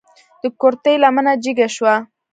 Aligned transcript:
د 0.41 0.43
کورتۍ 0.59 0.95
لمنه 1.03 1.33
جګه 1.43 1.67
شوه. 1.75 1.95